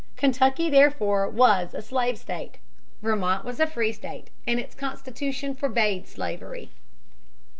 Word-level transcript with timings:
Kentucky, 0.17 0.67
therefore, 0.67 1.29
was 1.29 1.75
a 1.75 1.81
slave 1.83 2.17
state. 2.17 2.57
Vermont 3.03 3.45
was 3.45 3.59
a 3.59 3.67
free 3.67 3.91
state, 3.91 4.31
and 4.47 4.59
its 4.59 4.73
constitution 4.73 5.53
forbade 5.53 6.07
slavery. 6.07 6.71